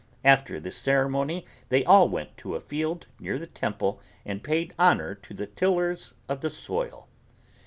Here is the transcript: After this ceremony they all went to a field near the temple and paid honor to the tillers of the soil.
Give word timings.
After 0.25 0.59
this 0.59 0.77
ceremony 0.77 1.45
they 1.69 1.85
all 1.85 2.09
went 2.09 2.35
to 2.37 2.55
a 2.55 2.59
field 2.59 3.05
near 3.19 3.37
the 3.37 3.45
temple 3.45 4.01
and 4.25 4.43
paid 4.43 4.73
honor 4.79 5.13
to 5.13 5.35
the 5.35 5.45
tillers 5.45 6.15
of 6.27 6.41
the 6.41 6.49
soil. 6.49 7.07